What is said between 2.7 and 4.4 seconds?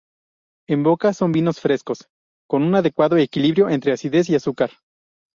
adecuado equilibrio entre acidez y